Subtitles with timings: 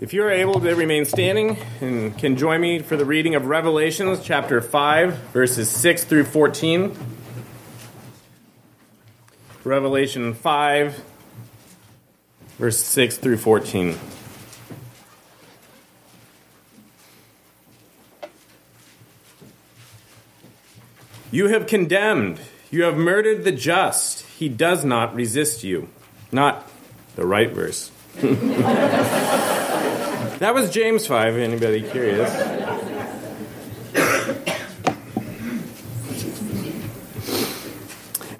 [0.00, 3.46] If you are able to remain standing and can join me for the reading of
[3.46, 6.96] Revelations chapter 5, verses 6 through 14.
[9.64, 11.04] Revelation 5,
[12.58, 13.98] verse 6 through 14.
[21.32, 22.38] You have condemned,
[22.70, 24.20] you have murdered the just.
[24.26, 25.88] He does not resist you.
[26.30, 26.70] Not
[27.16, 27.90] the right verse.
[30.38, 32.30] that was James 5, anybody curious?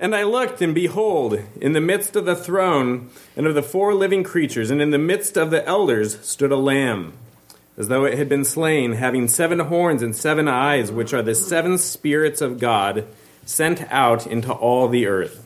[0.01, 3.95] And I looked, and behold, in the midst of the throne and of the four
[3.95, 7.15] living creatures, and in the midst of the elders, stood a lamb,
[7.77, 11.35] as though it had been slain, having seven horns and seven eyes, which are the
[11.35, 13.07] seven spirits of God
[13.45, 15.45] sent out into all the earth.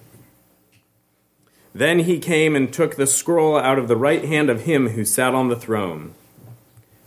[1.75, 5.07] Then he came and took the scroll out of the right hand of him who
[5.07, 6.15] sat on the throne.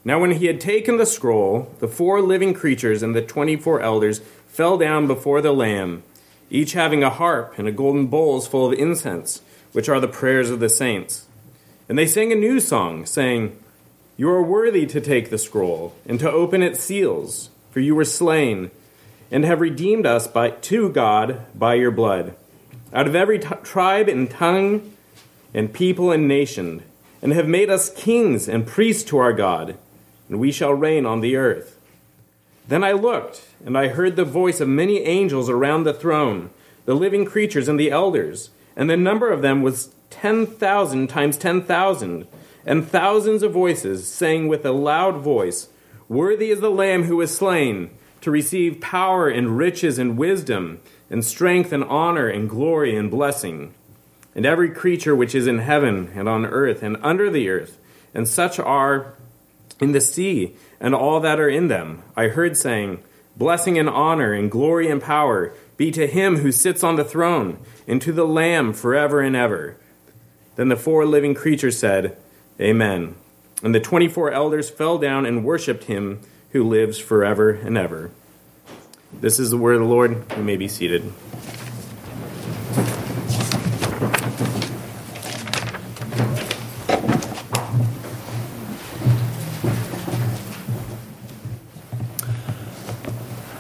[0.06, 3.82] Now, when he had taken the scroll, the four living creatures and the twenty four
[3.82, 6.04] elders fell down before the Lamb,
[6.50, 9.42] each having a harp and a golden bowls full of incense,
[9.74, 11.26] which are the prayers of the saints.
[11.90, 13.58] And they sang a new song, saying,
[14.16, 18.06] You are worthy to take the scroll and to open its seals, for you were
[18.06, 18.70] slain,
[19.32, 22.36] and have redeemed us by, to God by your blood
[22.96, 24.94] out of every t- tribe and tongue
[25.54, 26.82] and people and nation,
[27.22, 29.78] and have made us kings and priests to our God,
[30.30, 31.80] and we shall reign on the earth.
[32.68, 36.50] Then I looked, and I heard the voice of many angels around the throne,
[36.86, 41.38] the living creatures and the elders, and the number of them was ten thousand times
[41.38, 42.28] ten thousand,
[42.66, 45.70] and thousands of voices saying with a loud voice,
[46.08, 51.24] Worthy is the Lamb who was slain to receive power and riches and wisdom and
[51.24, 53.74] strength and honor and glory and blessing.
[54.34, 57.78] And every creature which is in heaven and on earth and under the earth,
[58.14, 59.14] and such are
[59.80, 63.04] in the sea and all that are in them, I heard saying,
[63.38, 67.60] Blessing and honor and glory and power be to him who sits on the throne
[67.86, 69.78] and to the Lamb forever and ever.
[70.56, 72.18] Then the four living creatures said,
[72.60, 73.16] Amen.
[73.62, 76.22] And the twenty four elders fell down and worshipped him
[76.52, 78.12] who lives forever and ever.
[79.12, 80.26] This is the word of the Lord.
[80.38, 81.12] You may be seated.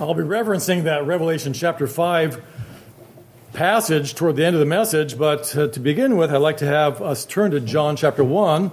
[0.06, 2.44] I'll be referencing that Revelation chapter 5
[3.54, 6.68] passage toward the end of the message, but uh, to begin with, I'd like to
[6.68, 8.68] have us turn to John chapter 1,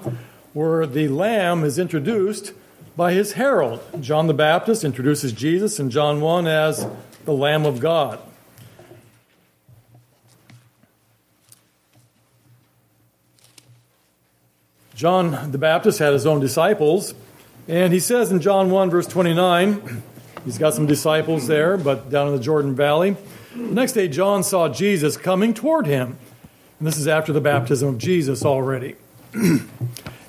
[0.53, 2.53] where the Lamb is introduced
[2.99, 3.81] by his herald.
[4.03, 6.87] John the Baptist introduces Jesus in John 1 as
[7.25, 8.19] the Lamb of God.
[14.95, 17.15] John the Baptist had his own disciples,
[17.67, 20.03] and he says in John 1, verse 29,
[20.45, 23.17] he's got some disciples there, but down in the Jordan Valley.
[23.55, 26.19] The next day, John saw Jesus coming toward him.
[26.79, 28.97] And this is after the baptism of Jesus already.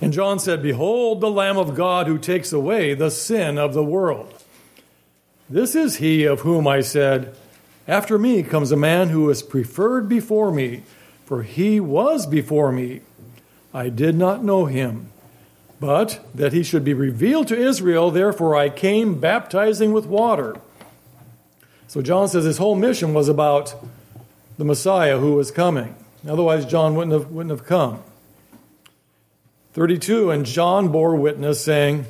[0.04, 3.86] And John said, Behold the Lamb of God who takes away the sin of the
[3.86, 4.44] world.
[5.50, 7.34] This is he of whom I said,
[7.88, 10.84] After me comes a man who is preferred before me,
[11.24, 13.00] for he was before me.
[13.74, 15.10] I did not know him.
[15.84, 20.56] But that he should be revealed to Israel, therefore I came baptizing with water.
[21.90, 23.76] So John says his whole mission was about
[24.58, 25.94] the Messiah who was coming.
[26.26, 28.02] Otherwise, John wouldn't have, wouldn't have come.
[29.74, 32.06] 32 And John bore witness, saying,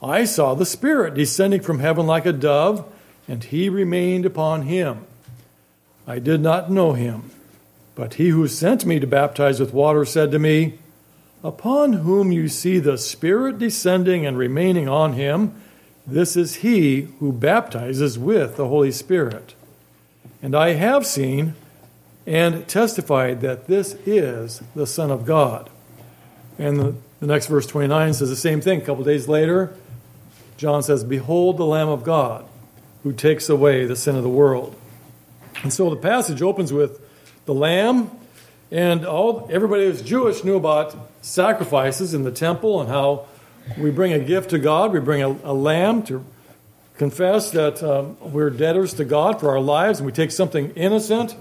[0.00, 2.86] I saw the Spirit descending from heaven like a dove,
[3.26, 5.04] and he remained upon him.
[6.06, 7.32] I did not know him,
[7.96, 10.78] but he who sent me to baptize with water said to me,
[11.42, 15.54] Upon whom you see the Spirit descending and remaining on him,
[16.06, 19.54] this is he who baptizes with the Holy Spirit.
[20.42, 21.54] And I have seen
[22.26, 25.70] and testified that this is the Son of God.
[26.58, 28.82] And the, the next verse 29 says the same thing.
[28.82, 29.74] A couple days later,
[30.56, 32.44] John says, Behold the Lamb of God
[33.02, 34.76] who takes away the sin of the world.
[35.62, 37.00] And so the passage opens with
[37.46, 38.10] the lamb,
[38.70, 43.26] and all everybody who's Jewish knew about sacrifices in the temple and how
[43.78, 44.92] we bring a gift to God.
[44.92, 46.24] We bring a, a lamb to
[46.96, 51.36] confess that um, we're debtors to God for our lives, and we take something innocent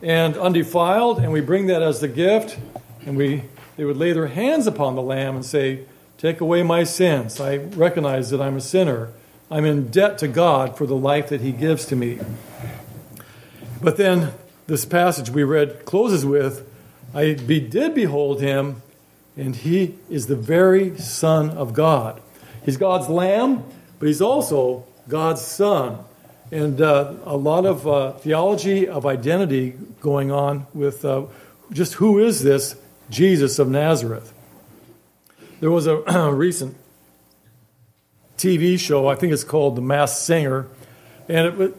[0.00, 2.58] and undefiled, and we bring that as the gift,
[3.06, 3.44] and we
[3.76, 5.86] they would lay their hands upon the lamb and say,
[6.18, 7.40] Take away my sins.
[7.40, 9.12] I recognize that I'm a sinner.
[9.50, 12.20] I'm in debt to God for the life that He gives to me.
[13.80, 14.32] But then
[14.66, 16.71] this passage we read closes with,
[17.14, 18.82] I be, did behold him,
[19.36, 22.20] and he is the very Son of God.
[22.64, 23.64] He's God's Lamb,
[23.98, 25.98] but he's also God's Son.
[26.50, 31.24] And uh, a lot of uh, theology of identity going on with uh,
[31.70, 32.76] just who is this
[33.10, 34.32] Jesus of Nazareth.
[35.60, 35.96] There was a
[36.32, 36.76] recent
[38.36, 40.66] TV show, I think it's called The Masked Singer,
[41.28, 41.74] and it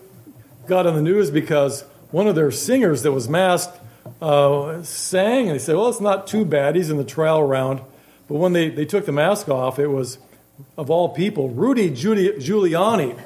[0.68, 1.82] got on the news because
[2.12, 3.80] one of their singers that was masked
[4.24, 6.78] uh, sang, and they said, Well, it's not too bad.
[6.78, 7.82] He's in the trial round.
[8.30, 10.18] But when they, they took the mask off, it was,
[10.78, 13.20] of all people, Rudy Giuliani.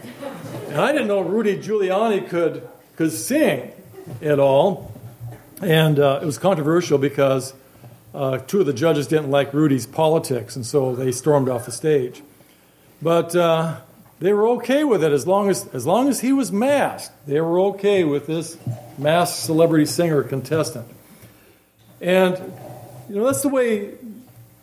[0.70, 3.72] And I didn't know Rudy Giuliani could, could sing
[4.24, 4.92] at all.
[5.62, 7.54] And uh, it was controversial because
[8.16, 11.72] uh, two of the judges didn't like Rudy's politics, and so they stormed off the
[11.72, 12.24] stage.
[13.04, 13.82] But uh,
[14.20, 17.14] they were okay with it as long as, as long as he was masked.
[17.28, 18.58] They were okay with this
[18.98, 20.88] masked celebrity singer contestant.
[22.02, 22.38] And,
[23.10, 23.96] you know, that's the way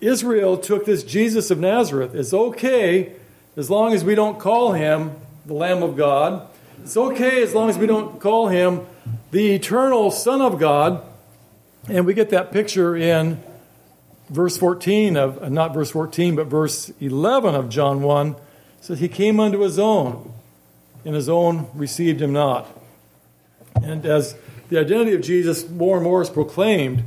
[0.00, 2.14] Israel took this Jesus of Nazareth.
[2.14, 3.12] It's okay
[3.56, 5.12] as long as we don't call him
[5.46, 6.48] the Lamb of God.
[6.82, 8.86] It's okay as long as we don't call him
[9.30, 11.02] the eternal Son of God.
[11.88, 13.42] And we get that picture in
[14.30, 18.28] verse 14 of, uh, not verse 14, but verse 11 of John 1.
[18.30, 18.36] It
[18.80, 20.32] says, He came unto his own,
[21.04, 22.68] and his own received him not.
[23.84, 24.34] And as
[24.70, 27.04] the identity of Jesus more and more is proclaimed,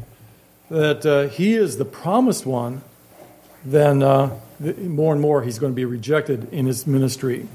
[0.69, 2.83] that uh, he is the promised one,
[3.65, 7.47] then uh, more and more he's going to be rejected in his ministry.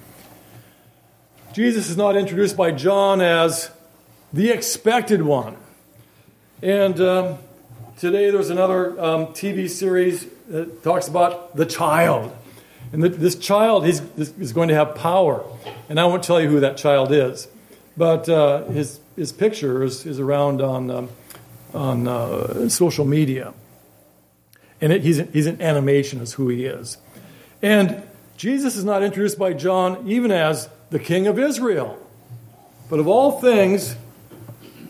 [1.53, 3.71] Jesus is not introduced by John as
[4.33, 5.57] the expected one.
[6.63, 7.39] And um,
[7.99, 12.35] today there's another um, TV series that talks about the child.
[12.93, 15.45] And this child is, is going to have power.
[15.89, 17.47] And I won't tell you who that child is.
[17.97, 21.09] But uh, his, his picture is, is around on, um,
[21.75, 23.55] on uh, social media.
[24.81, 26.99] And it, he's, an, he's an animation, is who he is.
[27.61, 28.03] And
[28.37, 31.99] Jesus is not introduced by John even as the King of Israel.
[32.91, 33.95] But of all things,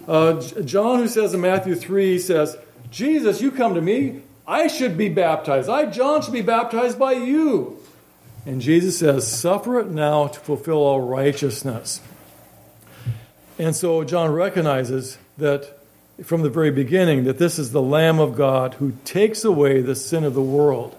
[0.09, 2.57] uh, John, who says in Matthew 3, says,
[2.91, 5.69] Jesus, you come to me, I should be baptized.
[5.69, 7.79] I, John, should be baptized by you.
[8.45, 12.01] And Jesus says, Suffer it now to fulfill all righteousness.
[13.63, 15.79] And so John recognizes that
[16.25, 19.95] from the very beginning that this is the Lamb of God who takes away the
[19.95, 20.97] sin of the world.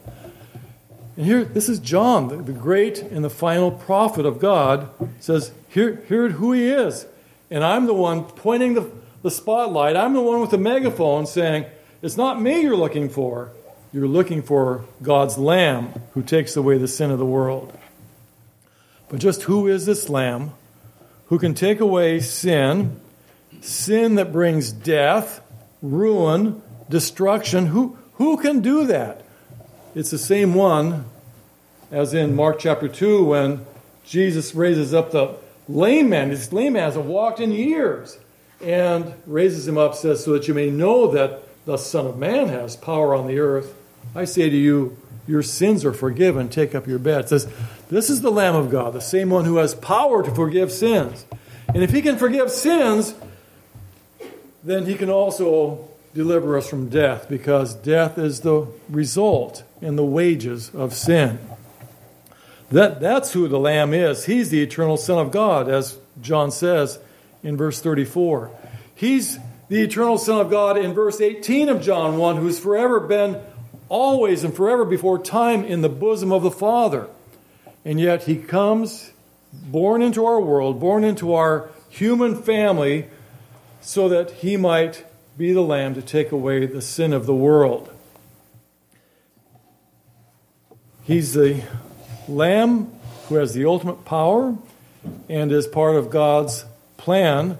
[1.17, 4.89] And here, this is John, the, great and the final prophet of God,
[5.19, 7.05] says, here, here who he is.
[7.51, 8.89] And I'm the one pointing the,
[9.23, 9.97] the spotlight.
[9.97, 11.65] I'm the one with the megaphone saying,
[12.01, 13.51] It's not me you're looking for.
[13.91, 17.77] You're looking for God's Lamb who takes away the sin of the world.
[19.09, 20.53] But just who is this Lamb
[21.33, 23.01] who can take away sin,
[23.59, 25.41] sin that brings death,
[25.81, 27.65] ruin, destruction?
[27.65, 29.25] Who, who can do that?
[29.95, 31.05] It's the same one
[31.89, 33.65] as in Mark chapter 2 when
[34.05, 35.35] Jesus raises up the
[35.67, 36.29] lame man.
[36.29, 38.19] This lame man hasn't walked in years
[38.61, 42.49] and raises him up, says, So that you may know that the Son of Man
[42.49, 43.73] has power on the earth.
[44.13, 46.49] I say to you, your sins are forgiven.
[46.49, 47.29] Take up your bed.
[47.29, 47.51] Says,
[47.89, 51.25] This is the Lamb of God, the same one who has power to forgive sins.
[51.73, 53.15] And if he can forgive sins,
[54.63, 60.05] then he can also deliver us from death because death is the result and the
[60.05, 61.39] wages of sin.
[62.71, 64.25] That, that's who the Lamb is.
[64.25, 66.99] He's the eternal Son of God, as John says
[67.43, 68.49] in verse 34.
[68.95, 69.37] He's
[69.69, 73.39] the eternal Son of God in verse 18 of John 1, who's forever been
[73.89, 77.07] always and forever before time in the bosom of the Father.
[77.85, 79.11] And yet he comes
[79.51, 83.07] born into our world, born into our human family,
[83.81, 85.05] so that he might
[85.37, 87.91] be the Lamb to take away the sin of the world.
[91.03, 91.63] He's the
[92.27, 92.91] Lamb
[93.27, 94.57] who has the ultimate power
[95.27, 96.65] and is part of God's
[96.97, 97.59] plan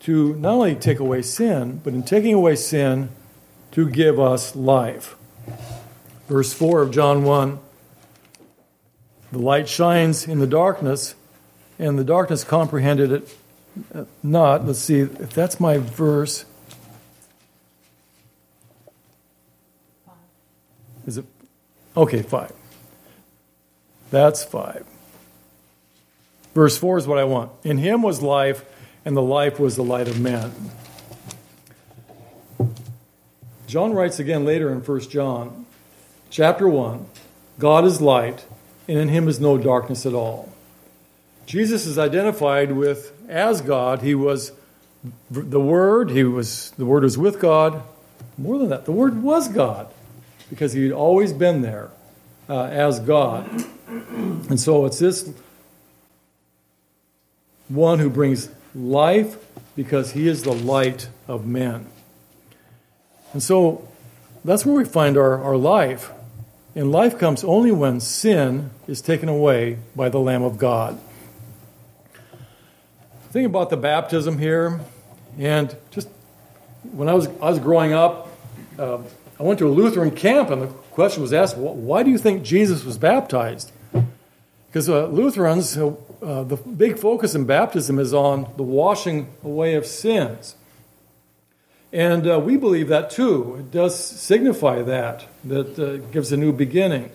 [0.00, 3.10] to not only take away sin, but in taking away sin,
[3.72, 5.16] to give us life.
[6.28, 7.58] Verse 4 of John 1
[9.32, 11.14] The light shines in the darkness,
[11.78, 13.36] and the darkness comprehended it
[14.22, 14.66] not.
[14.66, 16.44] Let's see if that's my verse.
[21.06, 21.24] Is it?
[21.96, 22.52] Okay, five.
[24.10, 24.84] That's five.
[26.54, 27.52] Verse 4 is what I want.
[27.62, 28.64] In him was life,
[29.04, 30.52] and the life was the light of men.
[33.68, 35.66] John writes again later in 1 John,
[36.30, 37.06] chapter 1
[37.58, 38.44] God is light,
[38.88, 40.52] and in him is no darkness at all.
[41.46, 44.02] Jesus is identified with as God.
[44.02, 44.52] He was
[45.30, 47.82] the Word, he was the Word was with God.
[48.36, 49.88] More than that, the Word was God.
[50.50, 51.90] because he had always been there
[52.48, 53.48] uh, as God.
[53.86, 55.30] And so it's this
[57.68, 59.36] one who brings life
[59.76, 61.86] because he is the light of men.
[63.32, 63.86] And so
[64.44, 66.10] that's where we find our, our life.
[66.78, 70.96] And life comes only when sin is taken away by the Lamb of God.
[73.32, 74.78] Think about the baptism here,
[75.40, 76.08] and just
[76.92, 78.28] when I was, I was growing up,
[78.78, 78.98] uh,
[79.40, 82.44] I went to a Lutheran camp, and the question was asked, why do you think
[82.44, 83.72] Jesus was baptized?
[84.68, 89.74] Because uh, Lutherans, uh, uh, the big focus in baptism is on the washing away
[89.74, 90.54] of sins.
[91.92, 93.56] And uh, we believe that too.
[93.60, 97.10] It does signify that, that uh, gives a new beginning.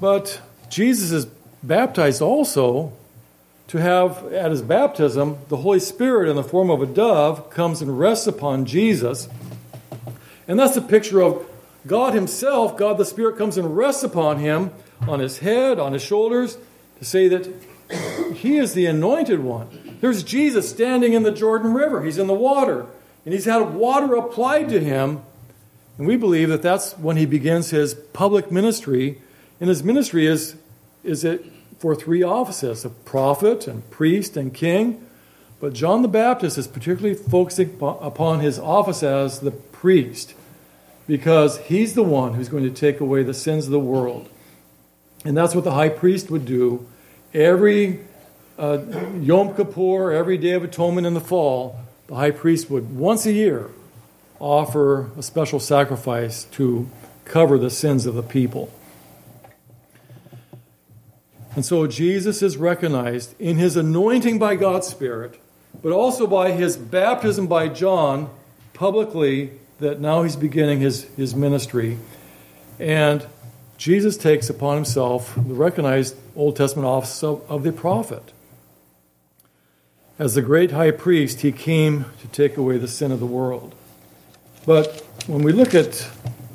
[0.00, 1.26] But Jesus is
[1.62, 2.92] baptized also
[3.68, 7.82] to have, at his baptism, the Holy Spirit in the form of a dove comes
[7.82, 9.28] and rests upon Jesus.
[10.48, 11.46] And that's a picture of
[11.86, 14.70] God Himself, God the Spirit comes and rests upon him,
[15.06, 16.56] on his head, on his shoulders,
[16.98, 17.46] to say that
[18.34, 19.98] he is the anointed one.
[20.00, 22.02] There's Jesus standing in the Jordan River.
[22.02, 22.86] He's in the water
[23.24, 25.22] and he's had water applied to him.
[25.96, 29.20] And we believe that that's when he begins his public ministry.
[29.60, 30.56] And his ministry is,
[31.02, 31.44] is it
[31.78, 35.06] for three offices of prophet and priest and king.
[35.60, 40.34] But John the Baptist is particularly focusing upon his office as the priest
[41.06, 44.28] because he's the one who's going to take away the sins of the world.
[45.24, 46.86] And that's what the high priest would do
[47.32, 48.00] every
[48.58, 48.78] uh,
[49.20, 53.32] Yom Kippur, every Day of Atonement in the fall the high priest would once a
[53.32, 53.70] year
[54.38, 56.88] offer a special sacrifice to
[57.24, 58.72] cover the sins of the people.
[61.54, 65.40] And so Jesus is recognized in his anointing by God's Spirit,
[65.82, 68.28] but also by his baptism by John
[68.74, 71.98] publicly that now he's beginning his, his ministry.
[72.78, 73.26] And
[73.78, 78.33] Jesus takes upon himself the recognized Old Testament office of, of the prophet.
[80.16, 83.74] As the great high priest, he came to take away the sin of the world.
[84.64, 86.08] But when we look at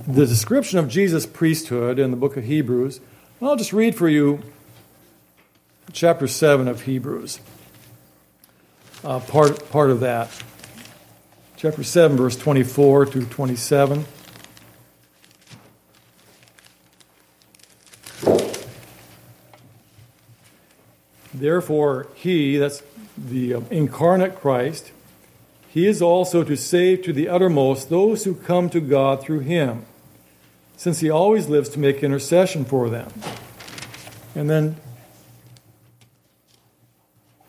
[0.07, 3.01] the description of Jesus' priesthood in the book of Hebrews,
[3.41, 4.41] I'll just read for you
[5.91, 7.41] chapter 7 of Hebrews,
[9.03, 10.29] uh, part, part of that.
[11.57, 14.05] Chapter 7, verse 24 to 27.
[21.33, 22.81] Therefore, he, that's
[23.27, 24.91] the um, incarnate Christ,
[25.67, 29.85] he is also to save to the uttermost those who come to God through him,
[30.77, 33.11] since he always lives to make intercession for them.
[34.35, 34.77] And then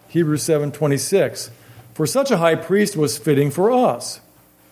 [0.08, 1.50] Hebrews 7:26
[1.94, 4.20] For such a high priest was fitting for us,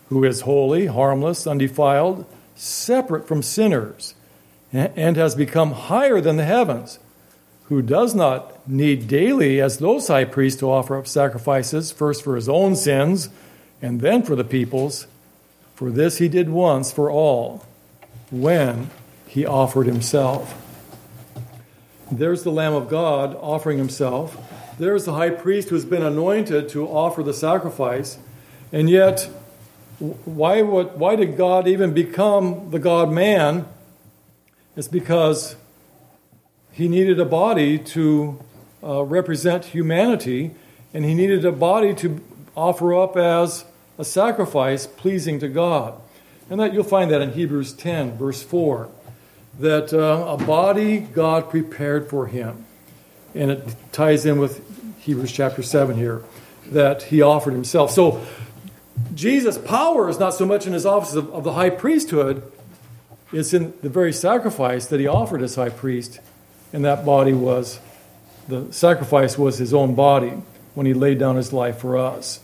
[0.09, 2.25] who is holy, harmless, undefiled,
[2.55, 4.15] separate from sinners,
[4.73, 6.99] and has become higher than the heavens
[7.69, 12.35] who does not need daily, as those high priests, to offer up sacrifices, first for
[12.35, 13.29] his own sins
[13.81, 15.07] and then for the people's.
[15.75, 17.63] For this he did once for all,
[18.31, 18.89] when
[19.27, 20.65] he offered himself.
[22.11, 24.35] There's the Lamb of God offering himself.
[24.79, 28.17] There's the high priest who's been anointed to offer the sacrifice.
[28.71, 29.29] And yet,
[29.99, 33.67] why, would, why did God even become the God man?
[34.75, 35.55] It's because
[36.79, 38.39] he needed a body to
[38.81, 40.51] uh, represent humanity,
[40.93, 42.23] and he needed a body to
[42.55, 43.65] offer up as
[43.97, 45.99] a sacrifice pleasing to God.
[46.49, 48.89] And that you'll find that in Hebrews 10, verse 4,
[49.59, 52.65] that uh, a body God prepared for him.
[53.35, 54.63] And it ties in with
[54.99, 56.23] Hebrews chapter 7 here,
[56.67, 57.91] that he offered himself.
[57.91, 58.25] So
[59.13, 62.49] Jesus' power is not so much in his office of, of the high priesthood,
[63.33, 66.21] it's in the very sacrifice that he offered as high priest
[66.73, 67.79] and that body was
[68.47, 70.33] the sacrifice was his own body
[70.73, 72.39] when he laid down his life for us.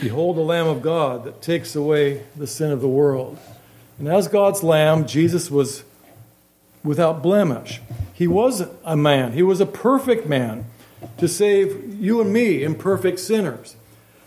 [0.00, 3.38] Behold the Lamb of God that takes away the sin of the world.
[3.98, 5.84] And as God's Lamb, Jesus was
[6.84, 7.80] without blemish.
[8.12, 10.66] He was a man, he was a perfect man
[11.18, 13.76] to save you and me, imperfect sinners.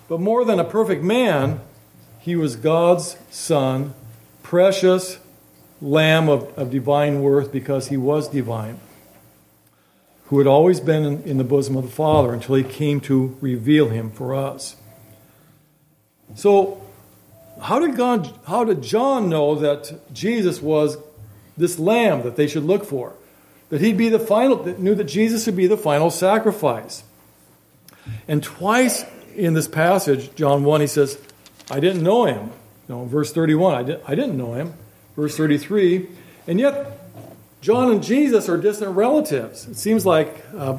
[0.08, 1.62] But more than a perfect man,
[2.20, 3.94] he was God's Son,
[4.42, 5.20] precious,
[5.82, 8.80] lamb of, of divine worth because he was divine,
[10.26, 13.38] who had always been in, in the bosom of the Father until he came to
[13.42, 14.76] reveal him for us.
[16.36, 16.86] So,
[17.62, 20.98] how did, God, how did John know that Jesus was
[21.58, 23.14] this lamb that they should look for?
[23.70, 27.04] That he'd be the final, that knew that Jesus would be the final sacrifice.
[28.28, 29.06] And twice
[29.36, 31.20] in this passage, John 1, he says,
[31.70, 32.52] I didn't know him.
[32.88, 34.74] You know, verse 31, I, did, I didn't know him.
[35.20, 36.08] Verse 33.
[36.48, 36.98] And yet,
[37.62, 39.68] John and Jesus are distant relatives.
[39.68, 40.78] It seems like uh,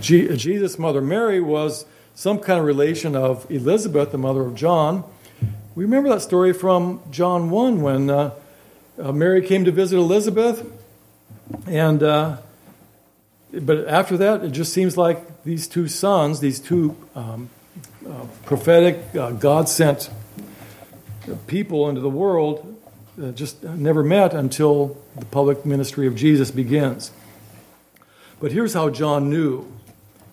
[0.00, 5.04] Jesus' mother Mary was some kind of relation of Elizabeth, the mother of John.
[5.74, 8.30] We remember that story from John 1 when uh,
[8.98, 10.66] uh, Mary came to visit Elizabeth.
[11.66, 12.38] And, uh,
[13.52, 17.50] but after that, it just seems like these two sons, these two um,
[18.08, 20.08] uh, prophetic, uh, God sent
[21.46, 22.75] people into the world,
[23.22, 27.10] uh, just never met until the public ministry of Jesus begins.
[28.40, 29.72] But here's how John knew.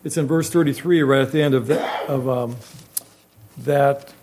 [0.03, 2.57] It's in verse 33, right at the end of that, of, um,
[3.59, 4.13] that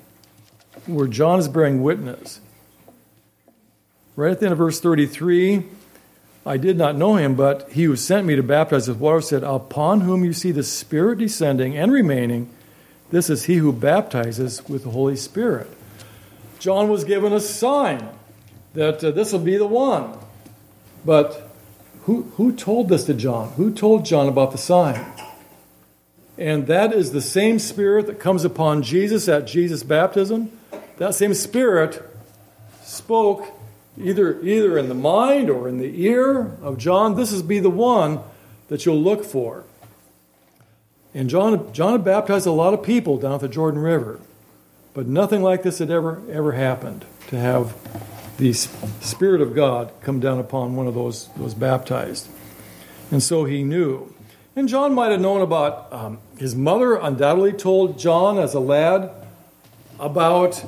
[0.86, 2.40] where John is bearing witness.
[4.14, 5.64] Right at the end of verse 33,
[6.44, 9.42] I did not know him, but he who sent me to baptize with water said,
[9.42, 12.50] Upon whom you see the Spirit descending and remaining,
[13.10, 15.68] this is he who baptizes with the Holy Spirit.
[16.58, 18.10] John was given a sign
[18.74, 20.16] that uh, this will be the one.
[21.04, 21.50] But
[22.02, 23.50] who, who told this to John?
[23.52, 25.04] Who told John about the sign?
[26.38, 30.50] And that is the same spirit that comes upon Jesus at Jesus' baptism.
[30.96, 32.02] That same spirit
[32.82, 33.52] spoke
[33.98, 37.14] either, either in the mind or in the ear of John.
[37.14, 38.20] This is be the one
[38.68, 39.64] that you'll look for.
[41.12, 44.20] And John, John baptized a lot of people down at the Jordan River,
[44.94, 47.74] but nothing like this had ever, ever happened to have
[48.40, 52.26] the Spirit of God come down upon one of those, those baptized.
[53.10, 54.14] And so he knew.
[54.56, 59.10] And John might have known about, um, his mother undoubtedly told John as a lad
[59.98, 60.64] about,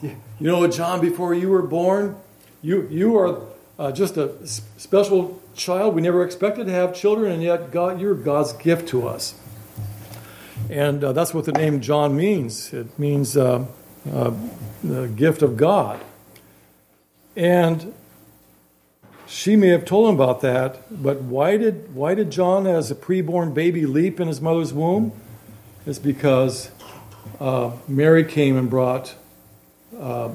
[0.00, 2.16] you know, John, before you were born,
[2.62, 3.42] you, you are
[3.78, 5.94] uh, just a special child.
[5.94, 9.34] We never expected to have children, and yet God, you're God's gift to us.
[10.70, 12.72] And uh, that's what the name John means.
[12.72, 13.66] It means uh,
[14.10, 14.32] uh
[14.82, 16.00] the gift of God.
[17.36, 17.94] And
[19.26, 22.94] she may have told him about that, but why did, why did John, as a
[22.94, 25.12] preborn baby, leap in his mother's womb?
[25.86, 26.70] It's because
[27.40, 29.14] uh, Mary came and brought
[29.98, 30.30] uh,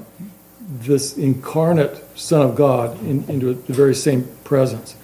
[0.60, 4.96] this incarnate Son of God in, into the very same presence.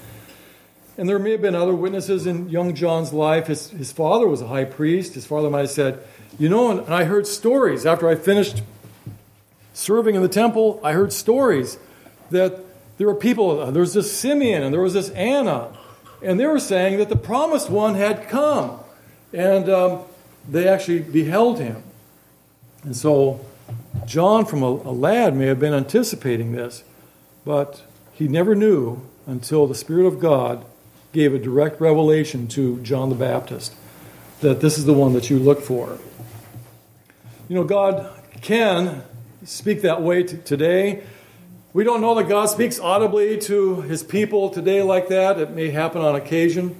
[0.99, 3.47] And there may have been other witnesses in young John's life.
[3.47, 5.15] His, his father was a high priest.
[5.15, 6.01] His father might have said,
[6.39, 8.63] You know, and, and I heard stories after I finished
[9.75, 11.77] serving in the temple, I heard stories
[12.31, 12.61] that
[12.97, 15.77] there were people, uh, there was this Simeon and there was this Anna,
[16.23, 18.81] and they were saying that the promised one had come.
[19.33, 20.05] And um,
[20.49, 21.83] they actually beheld him.
[22.85, 23.45] And so
[24.07, 26.85] John, from a, a lad, may have been anticipating this,
[27.45, 27.83] but
[28.13, 30.65] he never knew until the Spirit of God
[31.13, 33.75] gave a direct revelation to John the Baptist
[34.41, 35.99] that this is the one that you look for.
[37.49, 38.11] You know, God
[38.43, 39.03] can
[39.45, 41.05] speak that way t- today.
[41.73, 45.39] We don't know that God speaks audibly to his people today like that.
[45.39, 46.77] It may happen on occasion.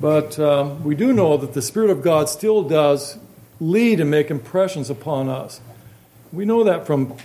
[0.00, 3.18] But um, we do know that the Spirit of God still does
[3.60, 5.60] lead and make impressions upon us.
[6.32, 7.16] We know that from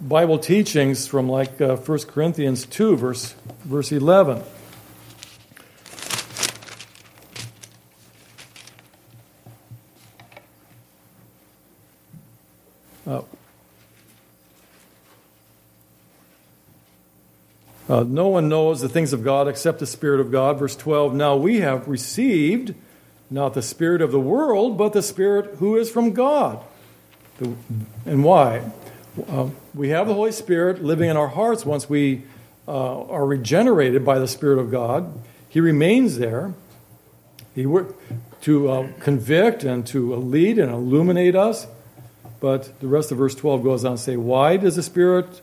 [0.00, 4.42] Bible teachings from like uh, 1 Corinthians 2, verse, verse 11.
[17.88, 20.58] Uh, no one knows the things of God except the Spirit of God.
[20.58, 22.74] Verse 12 Now we have received
[23.30, 26.64] not the Spirit of the world, but the Spirit who is from God.
[28.04, 28.70] And why?
[29.28, 32.22] Uh, we have the Holy Spirit living in our hearts once we
[32.66, 35.12] uh, are regenerated by the Spirit of God.
[35.48, 36.54] He remains there
[37.56, 37.96] he work,
[38.42, 41.66] to uh, convict and to lead and illuminate us.
[42.38, 45.40] But the rest of verse 12 goes on to say, Why does the Spirit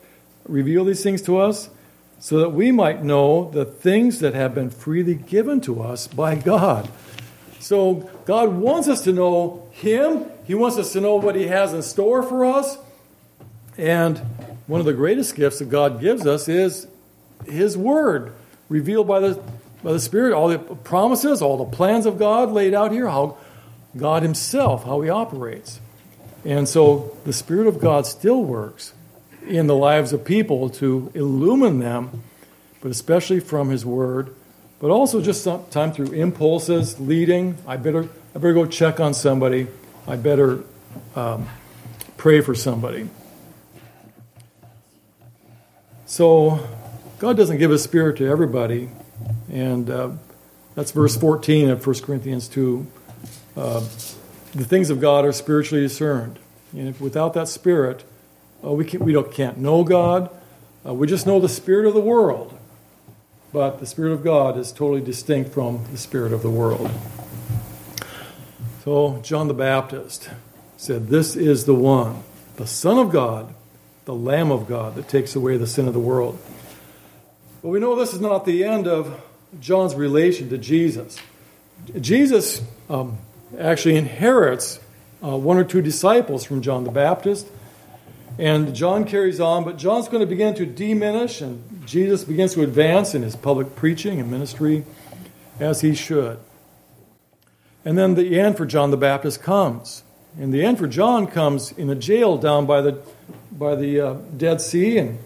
[0.47, 1.71] reveal these things to us?
[2.23, 6.35] So that we might know the things that have been freely given to us by
[6.35, 6.89] God.
[7.59, 11.73] So God wants us to know Him, He wants us to know what He has
[11.73, 12.77] in store for us.
[13.77, 14.19] And
[14.67, 16.87] one of the greatest gifts that God gives us is
[17.45, 18.31] His Word,
[18.69, 19.43] revealed by the,
[19.83, 23.37] by the Spirit, all the promises, all the plans of God laid out here, how
[23.97, 25.81] God Himself, how He operates.
[26.45, 28.93] And so the Spirit of God still works
[29.47, 32.23] in the lives of people to illumine them,
[32.81, 34.33] but especially from His Word,
[34.79, 37.57] but also just time through impulses, leading.
[37.65, 39.67] I better, I better go check on somebody.
[40.07, 40.63] I better
[41.15, 41.47] um,
[42.17, 43.09] pray for somebody.
[46.05, 46.67] So,
[47.19, 48.89] God doesn't give a spirit to everybody,
[49.49, 50.09] and uh,
[50.75, 52.85] that's verse 14 of 1 Corinthians 2.
[53.55, 53.79] Uh,
[54.53, 56.37] the things of God are spiritually discerned.
[56.73, 58.03] And if without that spirit,
[58.63, 60.29] uh, we, can, we don't, can't know God.
[60.85, 62.57] Uh, we just know the spirit of the world,
[63.51, 66.89] but the spirit of God is totally distinct from the spirit of the world.
[68.83, 70.29] So John the Baptist
[70.77, 72.23] said, This is the one,
[72.57, 73.53] the Son of God,
[74.05, 76.37] the Lamb of God that takes away the sin of the world.
[77.61, 79.21] But we know this is not the end of
[79.61, 81.17] John's relation to Jesus.
[81.99, 83.17] Jesus um,
[83.57, 84.79] actually inherits
[85.23, 87.47] uh, one or two disciples from John the Baptist.
[88.39, 92.63] And John carries on, but John's going to begin to diminish, and Jesus begins to
[92.63, 94.85] advance in his public preaching and ministry
[95.59, 96.39] as he should.
[97.85, 100.03] And then the end for John the Baptist comes.
[100.39, 102.99] And the end for John comes in a jail down by the,
[103.51, 104.97] by the uh, Dead Sea.
[104.97, 105.19] And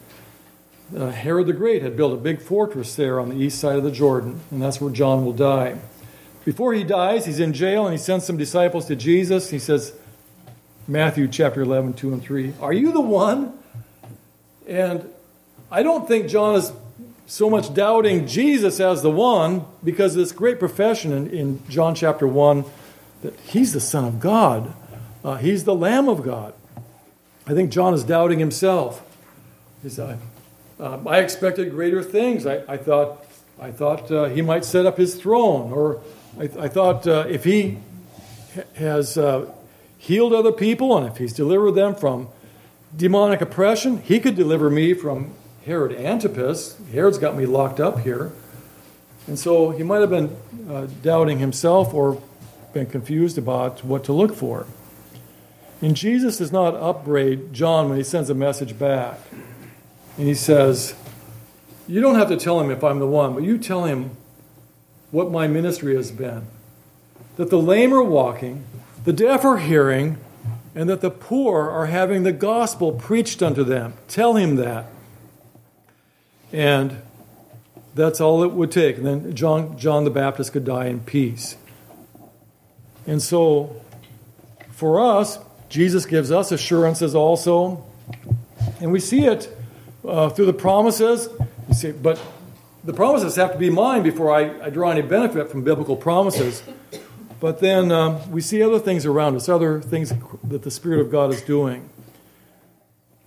[0.96, 3.84] uh, Herod the Great had built a big fortress there on the east side of
[3.84, 4.42] the Jordan.
[4.52, 5.78] And that's where John will die.
[6.44, 9.50] Before he dies, he's in jail and he sends some disciples to Jesus.
[9.50, 9.94] He says,
[10.90, 13.52] Matthew chapter 11, 2 and 3, Are you the one?
[14.66, 15.10] And
[15.70, 16.72] I don't think John is
[17.26, 21.94] so much doubting Jesus as the one because of this great profession in, in John
[21.94, 22.64] chapter 1
[23.22, 24.74] that he's the Son of God,
[25.26, 26.54] uh, he's the Lamb of God.
[27.46, 29.04] I think John is doubting himself.
[29.84, 30.18] He's, uh,
[30.80, 32.46] uh, I expected greater things.
[32.46, 33.26] I, I thought,
[33.60, 36.02] I thought uh, he might set up his throne, or
[36.40, 37.80] I, I thought uh, if he
[38.76, 39.18] has
[39.98, 42.30] healed other people and if he's delivered them from
[42.96, 45.34] demonic oppression, he could deliver me from
[45.66, 46.78] Herod Antipas.
[46.92, 48.32] Herod's got me locked up here.
[49.28, 50.36] And so he might have been
[50.70, 52.22] uh, doubting himself or
[52.74, 54.66] been confused about what to look for.
[55.82, 59.20] And Jesus does not upbraid John when he sends a message back.
[60.18, 60.96] And he says,
[61.88, 64.12] You don't have to tell him if I'm the one, but you tell him
[65.12, 66.48] what my ministry has been.
[67.36, 68.66] That the lame are walking,
[69.08, 70.18] the deaf are hearing,
[70.76, 73.94] and that the poor are having the gospel preached unto them.
[74.10, 74.88] Tell him that.
[76.52, 76.98] And
[77.96, 78.98] that's all it would take.
[78.98, 81.56] And then John, John the Baptist could die in peace.
[83.06, 83.82] And so,
[84.72, 85.40] for us,
[85.70, 87.86] Jesus gives us assurances also.
[88.82, 89.58] And we see it
[90.06, 91.30] uh, through the promises.
[91.70, 92.22] You see, but
[92.84, 96.62] the promises have to be mine before I, I draw any benefit from biblical promises.
[97.40, 100.12] But then um, we see other things around us, other things
[100.44, 101.90] that the Spirit of God is doing.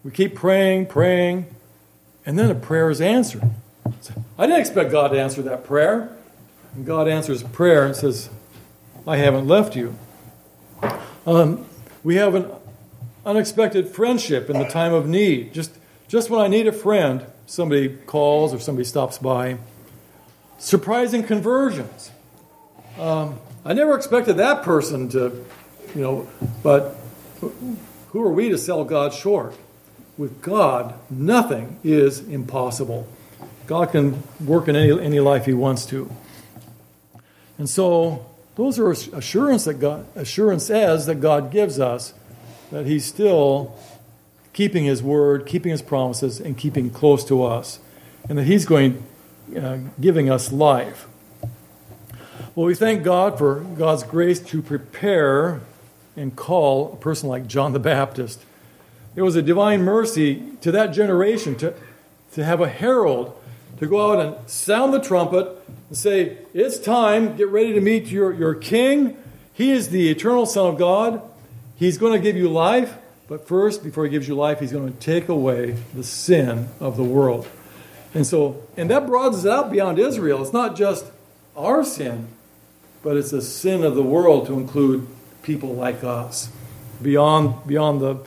[0.03, 1.47] We keep praying, praying,
[2.27, 3.43] and then a prayer is answered.
[4.39, 6.17] I didn't expect God to answer that prayer.
[6.75, 8.31] And God answers a prayer and says,
[9.07, 9.97] I haven't left you.
[11.27, 11.67] Um,
[12.03, 12.51] we have an
[13.27, 15.53] unexpected friendship in the time of need.
[15.53, 15.73] Just,
[16.09, 19.59] just when I need a friend, somebody calls or somebody stops by.
[20.59, 22.11] Surprising conversions.
[22.99, 25.45] Um, I never expected that person to,
[25.95, 26.29] you know,
[26.63, 26.97] but
[27.41, 29.55] who are we to sell God short?
[30.17, 33.07] With God, nothing is impossible.
[33.67, 36.11] God can work in any, any life He wants to.
[37.59, 42.15] And so, those are assurance that God, assurances that God gives us
[42.71, 43.79] that He's still
[44.53, 47.79] keeping His word, keeping His promises, and keeping close to us,
[48.29, 49.05] and that He's going,
[49.57, 51.07] uh, giving us life.
[52.57, 55.61] Well, we thank God for God's grace to prepare
[56.17, 58.45] and call a person like John the Baptist.
[59.15, 61.75] It was a divine mercy to that generation to,
[62.33, 63.41] to have a herald
[63.79, 65.47] to go out and sound the trumpet
[65.89, 69.17] and say, It's time, get ready to meet your, your king.
[69.55, 71.23] He is the eternal Son of God.
[71.77, 72.97] He's going to give you life,
[73.29, 76.97] but first, before he gives you life, he's going to take away the sin of
[76.97, 77.47] the world.
[78.13, 80.43] And so, and that broadens it out beyond Israel.
[80.43, 81.07] It's not just
[81.57, 82.27] our sin,
[83.03, 85.07] but it's a sin of the world to include
[85.43, 86.51] people like us
[87.03, 88.19] beyond, beyond the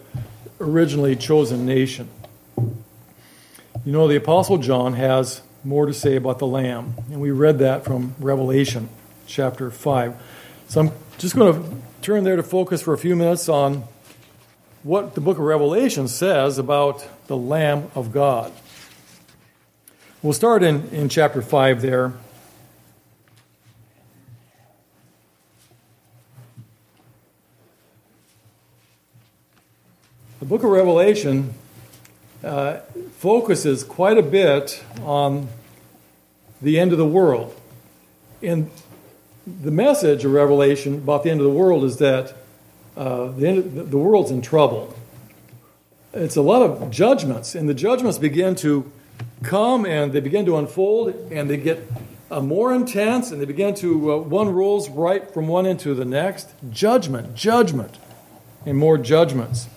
[0.60, 2.10] originally chosen nation.
[2.58, 7.60] You know, the Apostle John has more to say about the Lamb, and we read
[7.60, 8.90] that from Revelation
[9.28, 10.16] chapter 5.
[10.68, 13.84] So I'm just going to turn there to focus for a few minutes on
[14.84, 18.52] what the book of Revelation says about the Lamb of God.
[20.22, 22.14] We'll start in, in chapter 5 there.
[30.44, 31.54] The book of Revelation
[32.44, 32.80] uh,
[33.16, 35.48] focuses quite a bit on
[36.62, 37.58] the end of the world.
[38.42, 38.70] And
[39.48, 42.36] the message of Revelation about the end of the world is that
[42.98, 44.94] uh, the, end, the world's in trouble.
[46.14, 48.92] It's a lot of judgments, and the judgments begin to
[49.44, 51.90] come and they begin to unfold, and they get
[52.30, 56.04] uh, more intense, and they begin to, uh, one rolls right from one into the
[56.04, 56.50] next.
[56.70, 57.98] Judgment, judgment,
[58.66, 59.70] and more judgments.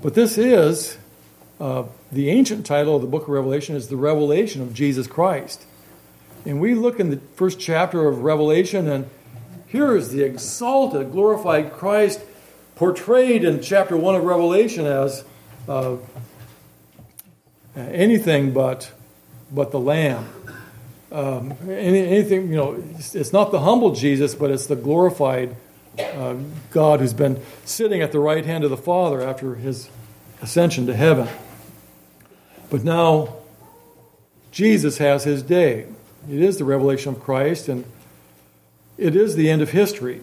[0.00, 0.96] But this is
[1.60, 5.64] uh, the ancient title of the book of Revelation is the revelation of Jesus Christ.
[6.46, 9.10] And we look in the first chapter of Revelation, and
[9.66, 12.20] here is the exalted, glorified Christ
[12.76, 15.24] portrayed in chapter 1 of Revelation as
[15.68, 15.96] uh,
[17.76, 18.92] anything but,
[19.50, 20.28] but the Lamb.
[21.10, 25.56] Um, anything, you know, it's, it's, not the humble Jesus, but it's the glorified
[25.98, 26.36] uh,
[26.70, 29.88] God who's been sitting at the right hand of the Father after his
[30.40, 31.28] ascension to heaven.
[32.70, 33.36] But now,
[34.50, 35.86] Jesus has his day.
[36.30, 37.84] It is the revelation of Christ, and
[38.96, 40.20] it is the end of history.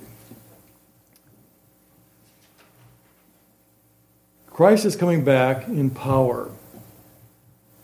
[4.47, 6.49] Christ is coming back in power.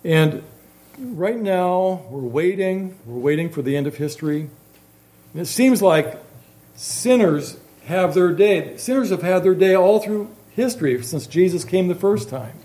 [0.06, 0.44] And
[0.98, 2.98] right now, we're waiting.
[3.06, 4.50] We're waiting for the end of history.
[5.34, 6.18] And it seems like
[6.76, 7.58] sinners
[7.92, 8.76] have their day.
[8.78, 12.58] Sinners have had their day all through history since Jesus came the first time.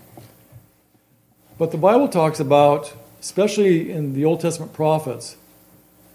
[1.57, 5.37] But the Bible talks about, especially in the Old Testament prophets,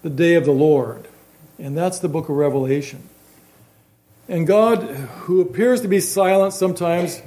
[0.01, 1.07] the day of the Lord.
[1.59, 3.07] And that's the book of Revelation.
[4.27, 4.81] And God,
[5.25, 7.21] who appears to be silent sometimes,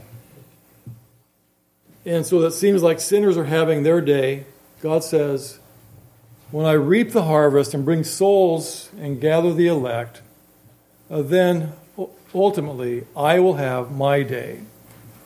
[2.04, 4.46] and so that seems like sinners are having their day,
[4.80, 5.58] God says,
[6.50, 10.22] When I reap the harvest and bring souls and gather the elect,
[11.10, 11.72] uh, then
[12.34, 14.60] ultimately I will have my day.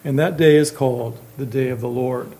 [0.04, 2.32] And that day is called the day of the Lord.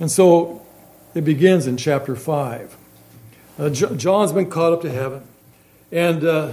[0.00, 0.66] And so
[1.14, 2.76] it begins in chapter 5.
[3.58, 5.22] Uh, John's been caught up to heaven.
[5.92, 6.52] And uh,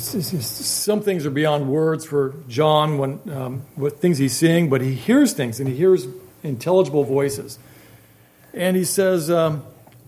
[0.00, 4.94] some things are beyond words for John when um, what things he's seeing, but he
[4.94, 6.06] hears things and he hears
[6.42, 7.58] intelligible voices.
[8.52, 9.64] And he says, um,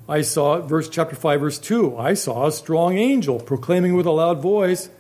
[0.09, 4.11] I saw, verse chapter 5, verse 2, I saw a strong angel proclaiming with a
[4.11, 4.91] loud voice,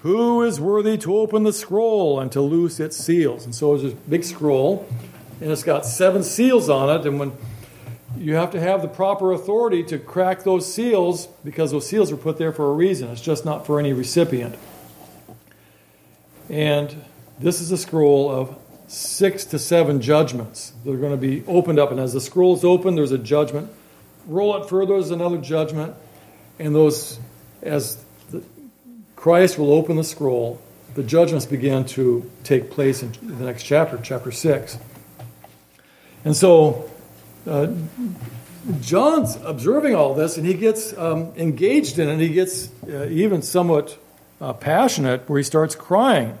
[0.00, 3.44] Who is worthy to open the scroll and to loose its seals?
[3.44, 4.88] And so there's a big scroll,
[5.40, 7.06] and it's got seven seals on it.
[7.06, 7.32] And when
[8.18, 12.16] you have to have the proper authority to crack those seals because those seals are
[12.16, 13.10] put there for a reason.
[13.10, 14.56] It's just not for any recipient.
[16.48, 17.04] And
[17.38, 18.56] this is a scroll of
[18.88, 20.72] six to seven judgments.
[20.84, 21.90] They're going to be opened up.
[21.90, 23.70] And as the scroll is open, there's a judgment.
[24.26, 25.94] Roll it further, there's another judgment.
[26.58, 27.18] And those,
[27.62, 28.42] as the,
[29.14, 30.60] Christ will open the scroll,
[30.94, 34.78] the judgments begin to take place in the next chapter, chapter 6.
[36.24, 36.90] And so
[37.46, 37.72] uh,
[38.80, 42.12] John's observing all this and he gets um, engaged in it.
[42.12, 43.98] and He gets uh, even somewhat
[44.40, 46.36] uh, passionate where he starts crying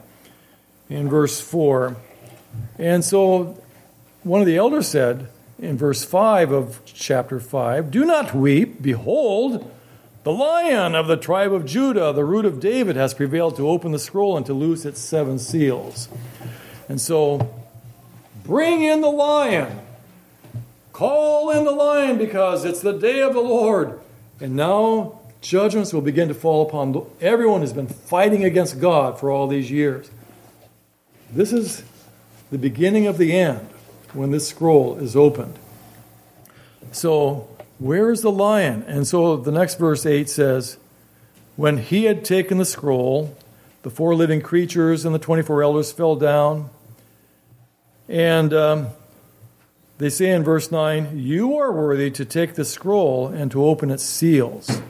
[0.88, 1.96] in verse 4.
[2.78, 3.62] And so
[4.22, 8.82] one of the elders said in verse 5 of chapter 5 Do not weep.
[8.82, 9.70] Behold,
[10.24, 13.92] the lion of the tribe of Judah, the root of David, has prevailed to open
[13.92, 16.08] the scroll and to loose its seven seals.
[16.88, 17.54] And so,
[18.44, 19.80] bring in the lion.
[20.92, 24.00] Call in the lion because it's the day of the Lord.
[24.40, 29.30] And now judgments will begin to fall upon everyone who's been fighting against God for
[29.30, 30.10] all these years.
[31.30, 31.82] This is
[32.50, 33.68] the beginning of the end
[34.16, 35.58] when this scroll is opened.
[36.92, 37.48] So,
[37.78, 38.84] where is the lion?
[38.86, 40.78] And so the next verse 8 says,
[41.56, 43.36] When he had taken the scroll,
[43.82, 46.70] the four living creatures and the 24 elders fell down.
[48.08, 48.86] And um,
[49.98, 53.90] they say in verse 9, You are worthy to take the scroll and to open
[53.90, 54.80] its seals.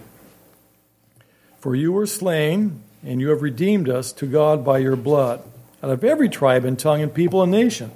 [1.59, 5.43] For you were slain, and you have redeemed us to God by your blood,
[5.83, 7.91] out of every tribe and tongue and people and nation.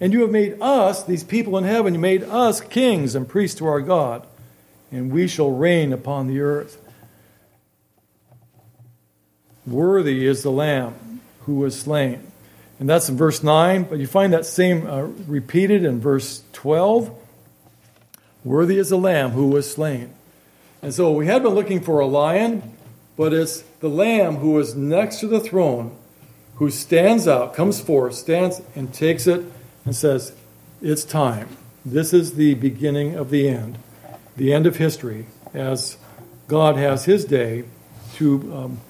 [0.00, 3.58] And you have made us, these people in heaven, you made us kings and priests
[3.58, 4.26] to our God,
[4.90, 6.80] and we shall reign upon the earth.
[9.66, 12.26] Worthy is the Lamb who was slain.
[12.78, 17.14] And that's in verse 9, but you find that same uh, repeated in verse 12.
[18.42, 20.14] Worthy is the lamb who was slain.
[20.80, 22.72] And so we had been looking for a lion,
[23.18, 25.94] but it's the lamb who is next to the throne
[26.54, 29.44] who stands out, comes forth, stands and takes it
[29.90, 30.32] and says,
[30.80, 31.48] It's time.
[31.84, 33.76] This is the beginning of the end,
[34.36, 35.96] the end of history, as
[36.46, 37.64] God has his day
[38.14, 38.80] to um,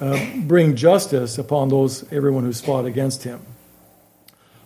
[0.00, 3.42] uh, bring justice upon those everyone who's fought against him.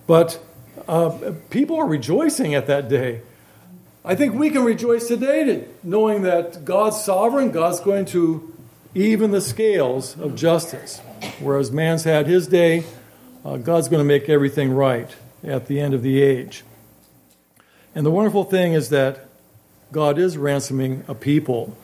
[0.07, 0.43] But
[0.89, 3.21] uh, people are rejoicing at that day.
[4.07, 8.57] I think we can rejoice today knowing that God's sovereign, God's going to
[8.95, 11.01] even the scales of justice.
[11.41, 12.85] Whereas man's had his day,
[13.45, 15.15] uh, God's going to make everything right
[15.47, 16.65] at the end of the age.
[17.95, 19.29] And the wonderful thing is that
[19.93, 21.77] God is ransoming a people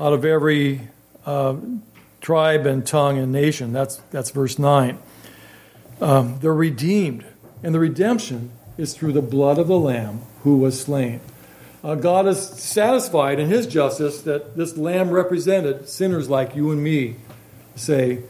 [0.00, 0.88] out of every
[1.26, 1.56] uh,
[2.20, 3.72] tribe and tongue and nation.
[3.72, 4.98] That's, that's verse 9.
[6.00, 7.24] Um, they're redeemed.
[7.62, 11.20] And the redemption is through the blood of the Lamb who was slain.
[11.84, 16.82] Uh, God is satisfied in his justice that this lamb represented sinners like you and
[16.82, 17.16] me.
[17.74, 18.22] Say,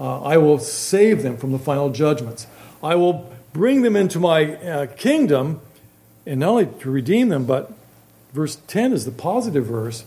[0.00, 2.46] uh, I will save them from the final judgments.
[2.82, 5.60] I will bring them into my uh, kingdom,
[6.26, 7.72] and not only to redeem them, but
[8.32, 10.04] verse 10 is the positive verse.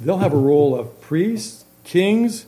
[0.00, 2.46] They'll have a role of priests, kings,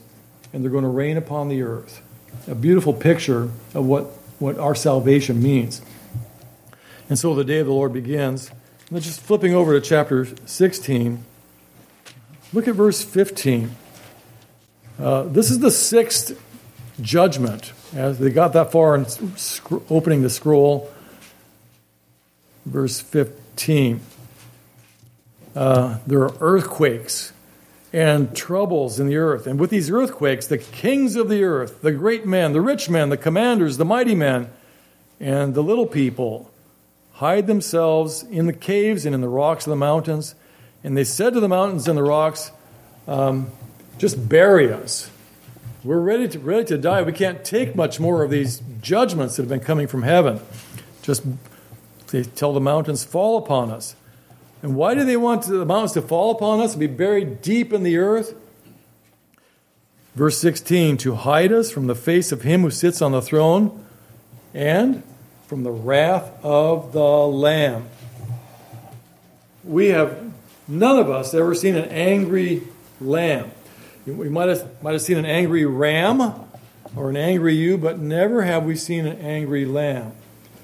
[0.53, 2.01] and they're going to reign upon the earth.
[2.47, 4.05] A beautiful picture of what,
[4.39, 5.81] what our salvation means.
[7.09, 8.51] And so the day of the Lord begins.
[8.93, 11.23] Just flipping over to chapter 16,
[12.53, 13.71] look at verse 15.
[14.99, 16.41] Uh, this is the sixth
[17.01, 17.73] judgment.
[17.93, 19.05] As they got that far in
[19.89, 20.91] opening the scroll,
[22.65, 24.01] verse 15.
[25.55, 27.33] Uh, there are earthquakes
[27.93, 29.47] and troubles in the earth.
[29.47, 33.09] And with these earthquakes, the kings of the earth, the great men, the rich men,
[33.09, 34.49] the commanders, the mighty men,
[35.19, 36.51] and the little people
[37.13, 40.35] hide themselves in the caves and in the rocks of the mountains.
[40.83, 42.51] And they said to the mountains and the rocks,
[43.07, 43.49] um,
[43.97, 45.09] just bury us.
[45.87, 47.01] We're ready to, ready to die.
[47.01, 50.41] We can't take much more of these judgments that have been coming from heaven.
[51.01, 51.23] Just
[52.07, 53.95] they tell the mountains, fall upon us.
[54.61, 57.71] And why do they want the mountains to fall upon us and be buried deep
[57.71, 58.35] in the earth?
[60.13, 63.85] Verse 16 to hide us from the face of him who sits on the throne
[64.53, 65.03] and
[65.45, 67.87] from the wrath of the Lamb.
[69.63, 70.33] We have,
[70.67, 72.63] none of us, ever seen an angry
[72.99, 73.51] lamb.
[74.07, 76.21] We might have, might have seen an angry ram
[76.95, 80.13] or an angry ewe, but never have we seen an angry lamb.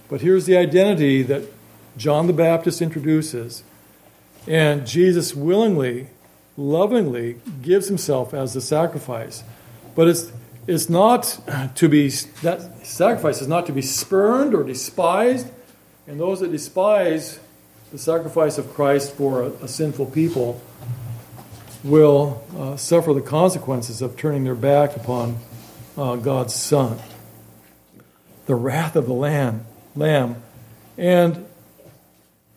[0.07, 1.43] But here's the identity that
[1.97, 3.63] John the Baptist introduces
[4.47, 6.07] and Jesus willingly,
[6.55, 9.43] lovingly gives himself as the sacrifice.
[9.93, 10.31] But it's,
[10.65, 11.39] it's not
[11.75, 12.09] to be,
[12.43, 15.47] that sacrifice is not to be spurned or despised.
[16.07, 17.39] And those that despise
[17.91, 20.61] the sacrifice of Christ for a, a sinful people
[21.83, 25.37] will uh, suffer the consequences of turning their back upon
[25.97, 26.99] uh, God's Son.
[28.45, 29.65] The wrath of the Lamb.
[29.95, 30.41] Lamb.
[30.97, 31.45] And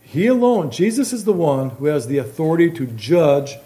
[0.02, 3.56] he alone, Jesus is the one who has the authority to judge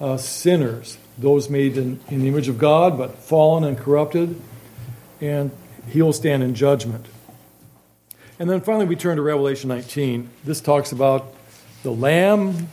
[0.00, 4.40] uh, sinners, those made in, in the image of God but fallen and corrupted,
[5.20, 5.50] and
[5.88, 7.06] he will stand in judgment.
[8.38, 10.28] And then finally, we turn to Revelation 19.
[10.44, 11.32] This talks about
[11.82, 12.68] the Lamb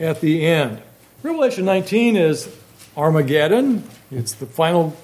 [0.00, 0.82] at the end.
[1.22, 2.54] Revelation 19 is
[2.96, 4.96] Armageddon, it's the final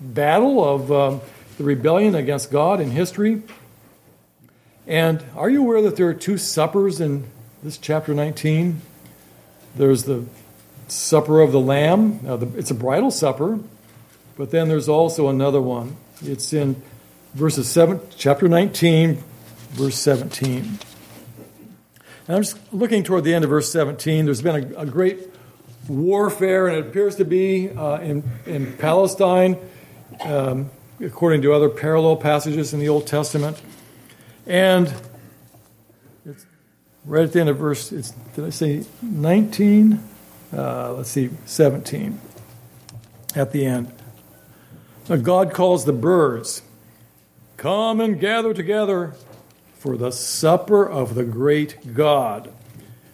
[0.00, 1.20] battle of um,
[1.58, 3.42] the rebellion against God in history.
[4.86, 7.26] And are you aware that there are two suppers in
[7.62, 8.80] this chapter 19?
[9.76, 10.24] There's the
[10.88, 13.60] supper of the Lamb, the, it's a bridal supper,
[14.36, 15.96] but then there's also another one.
[16.22, 16.82] It's in
[17.34, 19.22] verses 7, chapter 19,
[19.70, 20.78] verse 17.
[22.26, 24.24] And I'm just looking toward the end of verse 17.
[24.24, 25.28] There's been a, a great
[25.88, 29.58] warfare, and it appears to be uh, in, in Palestine,
[30.20, 33.60] um, according to other parallel passages in the Old Testament.
[34.46, 34.92] And
[36.24, 36.46] it's
[37.04, 40.02] right at the end of verse, did I say 19?
[40.52, 42.20] Uh, let's see, 17
[43.34, 43.92] at the end.
[45.08, 46.62] Now God calls the birds,
[47.56, 49.14] Come and gather together
[49.80, 52.52] for the supper of the great God,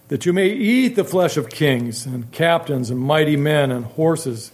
[0.08, 4.50] that you may eat the flesh of kings and captains and mighty men and horses,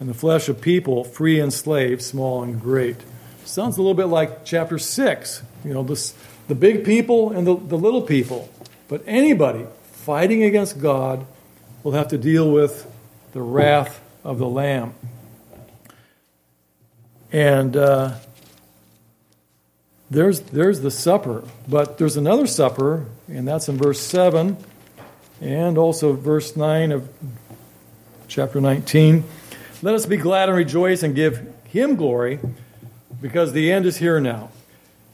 [0.00, 2.96] and the flesh of people, free and slave, small and great.
[3.44, 6.14] Sounds a little bit like chapter 6 you know, this,
[6.48, 8.48] the big people and the, the little people.
[8.88, 11.24] But anybody fighting against God
[11.82, 12.90] will have to deal with
[13.32, 14.94] the wrath of the Lamb.
[17.32, 18.14] And uh,
[20.10, 21.44] there's, there's the supper.
[21.68, 24.56] But there's another supper, and that's in verse 7
[25.40, 27.08] and also verse 9 of
[28.28, 29.24] chapter 19.
[29.82, 32.38] Let us be glad and rejoice and give him glory
[33.20, 34.50] because the end is here now.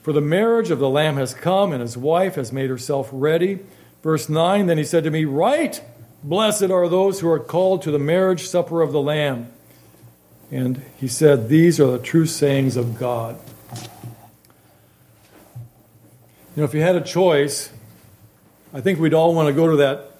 [0.02, 3.60] For the marriage of the Lamb has come, and his wife has made herself ready.
[4.02, 5.80] Verse 9 Then he said to me, Right,
[6.22, 9.50] blessed are those who are called to the marriage supper of the Lamb.
[10.50, 13.38] And he said, These are the true sayings of God.
[16.56, 17.70] You know, if you had a choice,
[18.72, 20.10] I think we'd all want to go to that,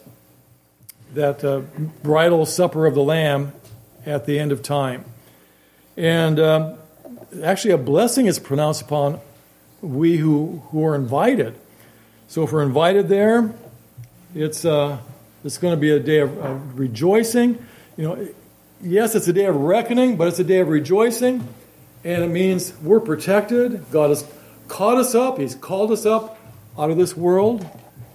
[1.14, 1.61] that uh,
[2.03, 3.55] bridal supper of the Lamb
[4.05, 5.07] at the end of time.
[5.97, 6.74] And um,
[7.43, 9.18] actually, a blessing is pronounced upon
[9.80, 11.59] we who, who are invited.
[12.28, 13.55] So if we're invited there,
[14.34, 14.99] it's, uh,
[15.43, 17.64] it's going to be a day of, of rejoicing.
[17.97, 18.28] You know,
[18.82, 21.49] yes, it's a day of reckoning, but it's a day of rejoicing.
[22.07, 23.91] and it means we're protected.
[23.91, 24.22] God has
[24.69, 26.39] caught us up, He's called us up
[26.79, 27.69] out of this world.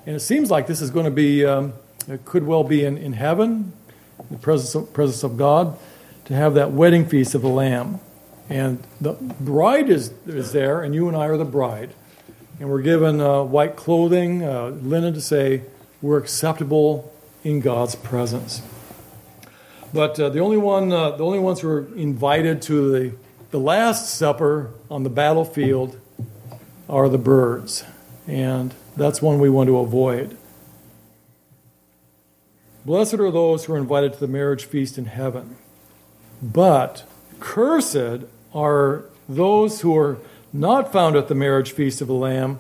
[0.06, 1.74] And it seems like this is going to be, um,
[2.08, 3.74] it could well be in, in heaven,
[4.20, 5.78] in the presence of, presence of God,
[6.26, 8.00] to have that wedding feast of the Lamb.
[8.50, 11.92] And the bride is, is there, and you and I are the bride.
[12.60, 15.62] And we're given uh, white clothing, uh, linen to say
[16.02, 18.62] we're acceptable in God's presence.
[19.94, 23.16] But uh, the only one, uh, the only ones who are invited to the,
[23.52, 26.01] the Last Supper on the battlefield
[26.92, 27.84] are the birds.
[28.28, 30.38] And that's one we want to avoid.
[32.86, 35.56] Blessed are those who are invited to the marriage feast in heaven.
[36.42, 37.04] But
[37.40, 40.18] cursed are those who are
[40.52, 42.60] not found at the marriage feast of the Lamb,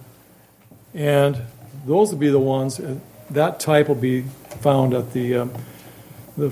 [0.93, 1.41] and
[1.86, 2.95] those will be the ones, uh,
[3.29, 4.21] that type will be
[4.61, 5.47] found at the, uh,
[6.38, 6.51] the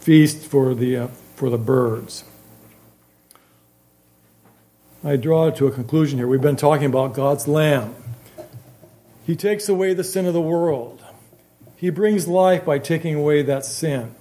[0.00, 1.06] feast for the, uh,
[1.36, 2.24] for the birds.
[5.06, 6.26] I draw to a conclusion here.
[6.26, 7.94] We've been talking about God's Lamb.
[9.24, 11.00] He takes away the sin of the world.
[11.76, 14.16] He brings life by taking away that sin.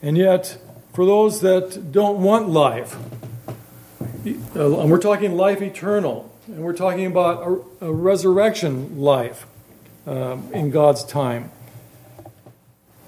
[0.00, 0.56] And yet,
[0.92, 2.96] for those that don't want life,
[4.54, 9.48] uh, and we're talking life eternal, and we're talking about a, resurrection life
[10.06, 11.50] um, in God's time,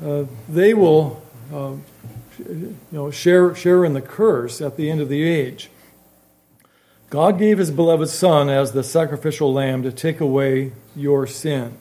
[0.05, 1.23] uh, they will
[1.55, 1.75] uh,
[2.41, 5.71] you know, share, share in the curse at the end of the age.
[7.11, 11.77] God gave his beloved Son as the sacrificial lamb to take away your sin.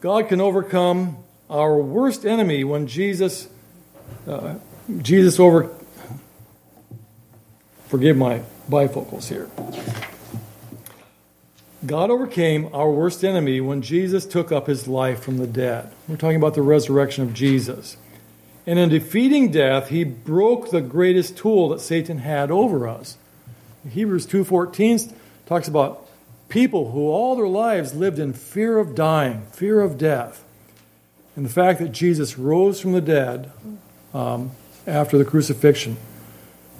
[0.00, 1.16] God can overcome
[1.48, 3.48] our worst enemy when Jesus,
[4.26, 4.56] uh,
[5.00, 5.70] Jesus over.
[7.88, 9.48] Forgive my bifocals here.
[11.84, 15.90] God overcame our worst enemy when Jesus took up his life from the dead.
[16.06, 17.96] We're talking about the resurrection of Jesus.
[18.66, 23.18] And in defeating death, he broke the greatest tool that Satan had over us.
[23.88, 25.12] Hebrews 2:14
[25.46, 26.06] talks about
[26.48, 30.44] people who all their lives lived in fear of dying, fear of death.
[31.34, 33.50] And the fact that Jesus rose from the dead
[34.12, 34.50] um,
[34.86, 35.96] after the crucifixion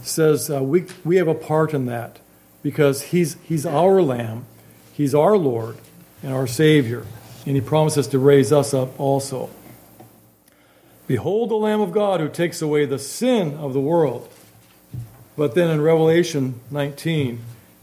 [0.03, 2.19] says uh, we, we have a part in that
[2.63, 4.45] because he's, he's our Lamb,
[4.93, 5.79] He's our Lord
[6.23, 7.07] and our Savior,
[7.47, 9.51] and He promises to raise us up also.
[11.07, 14.29] Behold the Lamb of God who takes away the sin of the world.
[15.37, 17.41] But then in Revelation 19,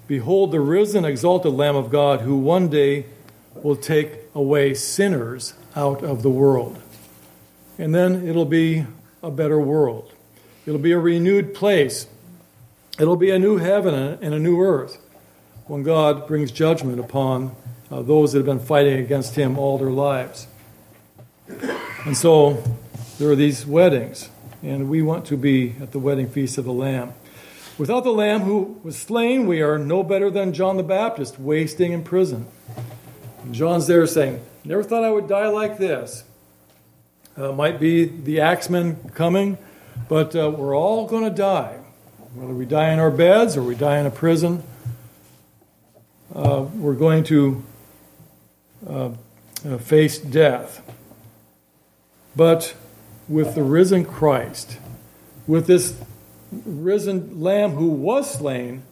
[0.07, 3.05] behold the risen, exalted Lamb of God who one day
[3.55, 6.81] will take away sinners out of the world.
[7.77, 8.85] And then it'll be
[9.23, 10.11] a better world.
[10.65, 12.07] It'll be a renewed place.
[12.99, 14.97] It'll be a new heaven and a new earth
[15.67, 17.55] when God brings judgment upon
[17.91, 20.47] uh, those that have been fighting against Him all their lives.
[22.05, 22.63] And so
[23.17, 24.29] there are these weddings,
[24.61, 27.13] and we want to be at the wedding feast of the Lamb.
[27.79, 31.93] Without the Lamb who was slain, we are no better than John the Baptist, wasting
[31.93, 32.45] in prison.
[33.41, 36.25] And John's there saying, Never thought I would die like this.
[37.37, 39.57] Uh, might be the axeman coming,
[40.09, 41.79] but uh, we're all going to die.
[42.33, 44.61] Whether we die in our beds or we die in a prison,
[46.35, 47.63] uh, we're going to
[48.85, 49.11] uh,
[49.65, 50.81] uh, face death.
[52.35, 52.75] But
[53.29, 54.77] with the risen Christ,
[55.47, 55.97] with this
[56.51, 58.83] risen Lamb who was slain,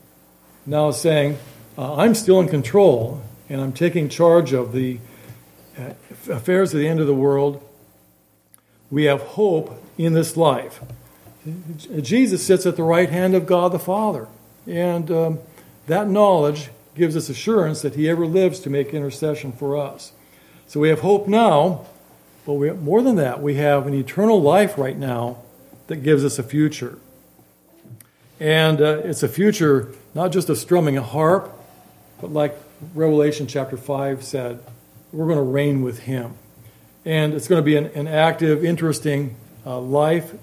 [0.65, 1.37] now saying,
[1.77, 4.99] uh, I'm still in control and I'm taking charge of the
[5.77, 5.93] uh,
[6.29, 7.63] affairs of the end of the world.
[8.89, 10.81] We have hope in this life.
[12.01, 14.27] Jesus sits at the right hand of God the Father,
[14.65, 15.39] and um,
[15.85, 20.11] that knowledge gives us assurance that He ever lives to make intercession for us.
[20.67, 21.85] So we have hope now,
[22.45, 25.37] but we, more than that, we have an eternal life right now
[25.87, 26.97] that gives us a future.
[28.39, 31.51] And uh, it's a future not just of strumming a harp,
[32.21, 32.57] but like
[32.93, 34.63] Revelation chapter 5 said,
[35.11, 36.33] we're going to reign with Him.
[37.05, 39.35] And it's going to be an, an active, interesting
[39.65, 40.33] uh, life,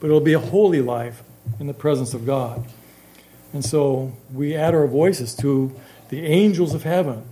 [0.00, 1.22] but it'll be a holy life
[1.58, 2.64] in the presence of God.
[3.52, 5.78] And so we add our voices to
[6.08, 7.24] the angels of heaven.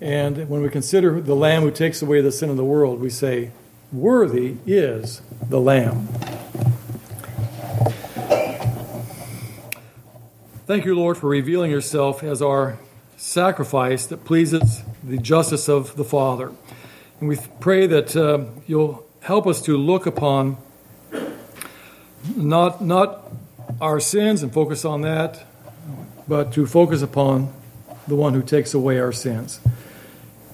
[0.00, 3.10] And when we consider the Lamb who takes away the sin of the world, we
[3.10, 3.50] say,
[3.92, 6.08] Worthy is the Lamb.
[10.70, 12.78] Thank you, Lord, for revealing yourself as our
[13.16, 16.52] sacrifice that pleases the justice of the Father.
[17.18, 20.58] And we pray that uh, you'll help us to look upon
[22.36, 23.32] not, not
[23.80, 25.44] our sins and focus on that,
[26.28, 27.52] but to focus upon
[28.06, 29.58] the one who takes away our sins.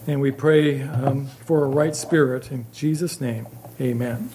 [0.07, 2.51] And we pray um, for a right spirit.
[2.51, 3.49] In Jesus' name,
[3.79, 4.31] amen.